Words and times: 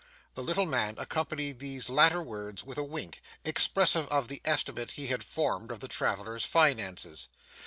The 0.33 0.41
little 0.41 0.65
man 0.65 0.95
accompanied 0.97 1.59
these 1.59 1.87
latter 1.87 2.23
words 2.23 2.63
with 2.63 2.79
a 2.79 2.83
wink, 2.83 3.21
expressive 3.45 4.07
of 4.07 4.29
the 4.29 4.41
estimate 4.43 4.93
he 4.93 5.05
had 5.09 5.23
formed 5.23 5.69
of 5.71 5.79
the 5.79 5.87
travellers' 5.87 6.43
finances. 6.43 7.29